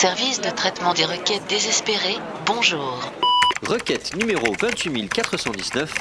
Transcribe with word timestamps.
Service 0.00 0.40
de 0.40 0.50
traitement 0.50 0.94
des 0.94 1.04
requêtes 1.04 1.42
désespérées, 1.48 2.18
bonjour. 2.46 3.10
Requête 3.66 4.14
numéro 4.14 4.54
28419. 4.54 5.92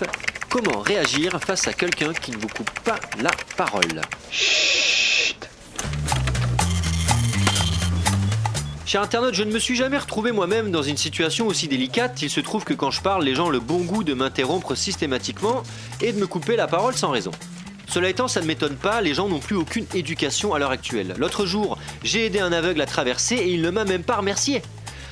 Comment 0.52 0.82
réagir 0.82 1.40
face 1.44 1.68
à 1.68 1.74
quelqu'un 1.74 2.14
qui 2.14 2.30
ne 2.30 2.38
vous 2.38 2.48
coupe 2.48 2.70
pas 2.82 3.00
la 3.20 3.32
parole? 3.56 4.02
Cher 8.86 9.02
internaute, 9.02 9.34
je 9.34 9.42
ne 9.42 9.52
me 9.52 9.58
suis 9.58 9.76
jamais 9.76 9.98
retrouvé 9.98 10.32
moi-même 10.32 10.70
dans 10.70 10.84
une 10.84 10.96
situation 10.96 11.48
aussi 11.48 11.68
délicate. 11.68 12.22
Il 12.22 12.30
se 12.30 12.40
trouve 12.40 12.66
que 12.66 12.76
quand 12.76 12.92
je 12.92 13.02
parle, 13.02 13.24
les 13.24 13.34
gens 13.34 13.48
ont 13.48 13.50
le 13.50 13.60
bon 13.60 13.80
goût 13.80 14.04
de 14.04 14.14
m'interrompre 14.14 14.76
systématiquement 14.76 15.64
et 16.02 16.14
de 16.14 16.20
me 16.20 16.28
couper 16.28 16.56
la 16.56 16.68
parole 16.68 16.94
sans 16.94 17.10
raison. 17.10 17.32
Cela 17.88 18.10
étant, 18.10 18.28
ça 18.28 18.42
ne 18.42 18.46
m'étonne 18.46 18.76
pas, 18.76 19.02
les 19.02 19.14
gens 19.14 19.30
n'ont 19.30 19.40
plus 19.40 19.56
aucune 19.56 19.86
éducation 19.94 20.54
à 20.54 20.60
l'heure 20.60 20.72
actuelle. 20.72 21.16
L'autre 21.18 21.46
jour, 21.46 21.78
j'ai 22.04 22.26
aidé 22.26 22.40
un 22.40 22.52
aveugle 22.52 22.82
à 22.82 22.86
traverser 22.86 23.36
et 23.36 23.50
il 23.50 23.62
ne 23.62 23.70
m'a 23.70 23.86
même 23.86 24.04
pas 24.04 24.18
remercié. 24.18 24.62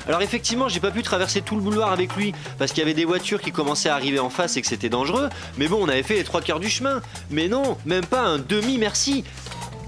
Alors 0.07 0.21
effectivement, 0.21 0.69
j'ai 0.69 0.79
pas 0.79 0.91
pu 0.91 1.01
traverser 1.01 1.41
tout 1.41 1.55
le 1.55 1.61
boulevard 1.61 1.91
avec 1.91 2.15
lui 2.15 2.33
parce 2.59 2.71
qu'il 2.71 2.79
y 2.79 2.83
avait 2.83 2.93
des 2.93 3.05
voitures 3.05 3.41
qui 3.41 3.51
commençaient 3.51 3.89
à 3.89 3.95
arriver 3.95 4.19
en 4.19 4.29
face 4.29 4.55
et 4.55 4.61
que 4.61 4.67
c'était 4.67 4.89
dangereux. 4.89 5.29
Mais 5.57 5.67
bon, 5.67 5.79
on 5.81 5.89
avait 5.89 6.03
fait 6.03 6.15
les 6.15 6.23
trois 6.23 6.41
quarts 6.41 6.59
du 6.59 6.69
chemin. 6.69 7.01
Mais 7.31 7.47
non, 7.47 7.77
même 7.85 8.05
pas 8.05 8.21
un 8.21 8.37
demi 8.37 8.77
merci. 8.77 9.23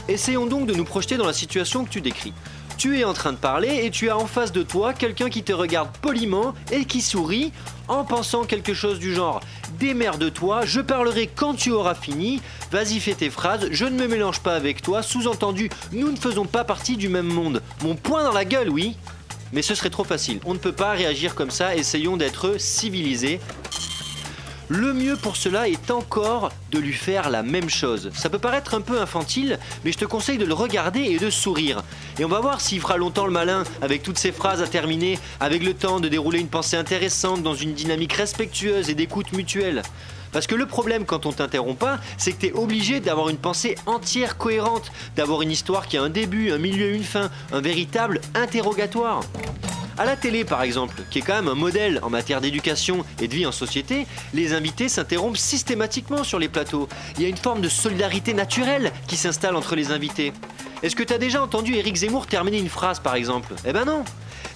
Essayons 0.07 0.47
donc 0.47 0.65
de 0.65 0.73
nous 0.73 0.85
projeter 0.85 1.17
dans 1.17 1.27
la 1.27 1.33
situation 1.33 1.83
que 1.83 1.89
tu 1.89 2.01
décris. 2.01 2.33
Tu 2.77 2.99
es 2.99 3.03
en 3.03 3.13
train 3.13 3.33
de 3.33 3.37
parler 3.37 3.81
et 3.85 3.89
tu 3.89 4.09
as 4.11 4.17
en 4.17 4.27
face 4.27 4.51
de 4.51 4.61
toi 4.61 4.93
quelqu'un 4.93 5.29
qui 5.29 5.41
te 5.41 5.51
regarde 5.51 5.89
poliment 5.99 6.53
et 6.71 6.85
qui 6.85 7.01
sourit 7.01 7.51
en 7.87 8.03
pensant 8.03 8.43
quelque 8.43 8.75
chose 8.75 8.99
du 8.99 9.15
genre 9.15 9.39
Démerde-toi, 9.79 10.65
je 10.65 10.81
parlerai 10.81 11.25
quand 11.25 11.55
tu 11.55 11.71
auras 11.71 11.95
fini, 11.95 12.39
vas-y 12.71 12.99
fais 12.99 13.15
tes 13.15 13.31
phrases, 13.31 13.67
je 13.71 13.85
ne 13.85 13.97
me 13.97 14.07
mélange 14.07 14.41
pas 14.41 14.53
avec 14.53 14.83
toi, 14.83 15.01
sous-entendu, 15.01 15.69
nous 15.91 16.11
ne 16.11 16.17
faisons 16.17 16.45
pas 16.45 16.63
partie 16.63 16.97
du 16.97 17.09
même 17.09 17.25
monde. 17.25 17.63
Mon 17.81 17.95
poing 17.95 18.23
dans 18.23 18.33
la 18.33 18.45
gueule, 18.45 18.69
oui 18.69 18.95
mais 19.53 19.61
ce 19.61 19.75
serait 19.75 19.89
trop 19.89 20.03
facile. 20.03 20.39
On 20.45 20.53
ne 20.53 20.59
peut 20.59 20.71
pas 20.71 20.91
réagir 20.91 21.35
comme 21.35 21.51
ça, 21.51 21.75
essayons 21.75 22.17
d'être 22.17 22.59
civilisés. 22.59 23.39
Le 24.69 24.93
mieux 24.93 25.15
pour 25.15 25.37
cela 25.37 25.69
est 25.69 25.91
encore 25.91 26.51
de 26.71 26.79
lui 26.79 26.91
faire 26.91 27.29
la 27.29 27.41
même 27.41 27.69
chose. 27.69 28.11
Ça 28.13 28.29
peut 28.29 28.37
paraître 28.37 28.73
un 28.73 28.81
peu 28.81 28.99
infantile, 28.99 29.59
mais 29.85 29.93
je 29.93 29.97
te 29.97 30.03
conseille 30.03 30.37
de 30.37 30.43
le 30.43 30.53
regarder 30.53 30.99
et 30.99 31.19
de 31.19 31.29
sourire. 31.29 31.83
Et 32.19 32.25
on 32.25 32.27
va 32.27 32.41
voir 32.41 32.59
s'il 32.59 32.81
fera 32.81 32.97
longtemps 32.97 33.25
le 33.25 33.31
malin 33.31 33.63
avec 33.81 34.03
toutes 34.03 34.17
ces 34.17 34.33
phrases 34.33 34.61
à 34.61 34.67
terminer, 34.67 35.19
avec 35.39 35.63
le 35.63 35.73
temps 35.73 36.01
de 36.01 36.09
dérouler 36.09 36.41
une 36.41 36.49
pensée 36.49 36.75
intéressante 36.75 37.43
dans 37.43 37.53
une 37.53 37.73
dynamique 37.73 38.11
respectueuse 38.11 38.89
et 38.89 38.93
d'écoute 38.93 39.31
mutuelle. 39.31 39.83
Parce 40.33 40.47
que 40.47 40.55
le 40.55 40.65
problème 40.65 41.05
quand 41.05 41.25
on 41.25 41.31
t'interrompt 41.31 41.79
pas, 41.79 41.99
c'est 42.17 42.33
que 42.33 42.41
tu 42.41 42.47
es 42.47 42.51
obligé 42.51 42.99
d'avoir 42.99 43.29
une 43.29 43.37
pensée 43.37 43.75
entière 43.85 44.37
cohérente, 44.37 44.91
d'avoir 45.15 45.43
une 45.43 45.51
histoire 45.51 45.87
qui 45.87 45.95
a 45.95 46.03
un 46.03 46.09
début, 46.09 46.51
un 46.51 46.57
milieu, 46.57 46.93
une 46.93 47.05
fin, 47.05 47.29
un 47.53 47.61
véritable 47.61 48.19
interrogatoire. 48.35 49.21
À 49.99 50.05
la 50.05 50.15
télé, 50.15 50.45
par 50.45 50.61
exemple, 50.61 51.01
qui 51.09 51.19
est 51.19 51.21
quand 51.23 51.33
même 51.33 51.47
un 51.47 51.55
modèle 51.55 51.99
en 52.03 52.11
matière 52.11 52.39
d'éducation 52.39 53.03
et 53.19 53.27
de 53.27 53.33
vie 53.33 53.47
en 53.47 53.51
société, 53.51 54.05
les 54.31 54.53
invités 54.53 54.89
s'interrompent 54.89 55.37
systématiquement 55.37 56.23
sur 56.23 56.37
les 56.37 56.49
plateaux. 56.49 56.87
Il 57.15 57.23
y 57.23 57.25
a 57.25 57.29
une 57.29 57.37
forme 57.37 57.61
de 57.61 57.69
solidarité 57.69 58.35
naturelle 58.35 58.91
qui 59.07 59.17
s'installe 59.17 59.55
entre 59.55 59.75
les 59.75 59.91
invités. 59.91 60.33
Est-ce 60.83 60.95
que 60.95 61.01
tu 61.01 61.13
as 61.13 61.17
déjà 61.17 61.41
entendu 61.41 61.73
Éric 61.73 61.95
Zemmour 61.95 62.27
terminer 62.27 62.59
une 62.59 62.69
phrase, 62.69 62.99
par 62.99 63.15
exemple? 63.15 63.55
Eh 63.65 63.73
ben 63.73 63.85
non 63.85 64.03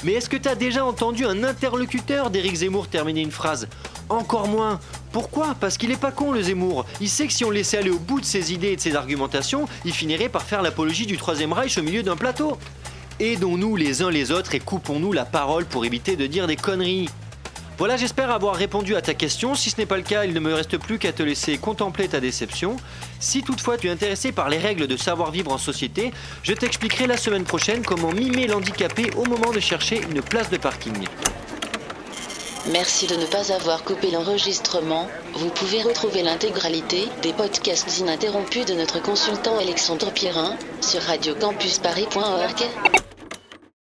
Mais 0.04 0.12
est-ce 0.14 0.30
que 0.30 0.38
tu 0.38 0.48
as 0.48 0.54
déjà 0.54 0.86
entendu 0.86 1.26
un 1.26 1.44
interlocuteur 1.44 2.30
d'Éric 2.30 2.58
Zemmour 2.58 2.88
terminer 2.88 3.22
une 3.22 3.32
phrase? 3.32 3.68
Encore 4.10 4.48
moins 4.48 4.80
pourquoi? 5.12 5.56
Parce 5.60 5.78
qu'il 5.78 5.92
est 5.92 6.00
pas 6.00 6.12
con 6.12 6.32
le 6.32 6.42
Zemmour. 6.42 6.86
Il 7.02 7.10
sait 7.10 7.28
que 7.28 7.34
si 7.34 7.44
on 7.44 7.50
le 7.50 7.56
laissait 7.56 7.78
aller 7.78 7.90
au 7.90 8.00
bout 8.00 8.22
de 8.22 8.26
ses 8.26 8.54
idées 8.54 8.70
et 8.70 8.76
de 8.76 8.82
ses 8.82 8.96
argumentations, 8.96 9.68
il 9.84 9.94
finirait 9.94 10.30
par 10.30 10.44
faire 10.44 10.62
l'apologie 10.62 11.06
du 11.06 11.18
Troisième 11.18 11.52
Reich 11.52 11.78
au 11.78 11.82
milieu 11.82 12.04
d'un 12.04 12.16
plateau. 12.16 12.58
Aidons-nous 13.22 13.76
les 13.76 14.02
uns 14.02 14.10
les 14.10 14.32
autres 14.32 14.56
et 14.56 14.60
coupons-nous 14.60 15.14
la 15.14 15.26
parole 15.26 15.66
pour 15.66 15.86
éviter 15.86 16.16
de 16.16 16.26
dire 16.26 16.48
des 16.48 16.56
conneries. 16.56 17.08
Voilà, 17.78 17.96
j'espère 17.96 18.32
avoir 18.32 18.56
répondu 18.56 18.96
à 18.96 19.02
ta 19.04 19.14
question. 19.14 19.54
Si 19.54 19.70
ce 19.70 19.78
n'est 19.78 19.86
pas 19.86 19.98
le 19.98 20.02
cas, 20.02 20.26
il 20.26 20.34
ne 20.34 20.40
me 20.40 20.56
reste 20.56 20.80
plus 20.80 20.98
qu'à 20.98 21.14
te 21.14 21.22
laisser 21.22 21.60
contempler 21.60 22.08
ta 22.08 22.20
déception. 22.20 22.78
Si 23.20 23.44
toutefois 23.44 23.78
tu 23.78 23.86
es 23.86 23.90
intéressé 23.92 24.32
par 24.32 24.50
les 24.50 24.58
règles 24.58 24.88
de 24.88 24.98
savoir-vivre 24.98 25.52
en 25.52 25.60
société, 25.60 26.12
je 26.42 26.54
t'expliquerai 26.54 27.06
la 27.06 27.16
semaine 27.16 27.44
prochaine 27.44 27.84
comment 27.84 28.12
mimer 28.12 28.48
l'handicapé 28.48 29.12
au 29.16 29.26
moment 29.26 29.52
de 29.52 29.60
chercher 29.60 30.02
une 30.02 30.24
place 30.24 30.50
de 30.50 30.58
parking. 30.58 31.06
Merci 32.72 33.06
de 33.06 33.18
ne 33.18 33.28
pas 33.28 33.54
avoir 33.54 33.84
coupé 33.84 34.10
l'enregistrement. 34.10 35.08
Vous 35.36 35.50
pouvez 35.50 35.84
retrouver 35.84 36.24
l'intégralité 36.24 37.08
des 37.22 37.34
podcasts 37.34 38.00
ininterrompus 38.00 38.66
de 38.66 38.74
notre 38.74 39.00
consultant 39.00 39.60
Alexandre 39.60 40.12
Pierrin 40.12 40.58
sur 40.82 41.04
radiocampusparis.org. 41.04 43.11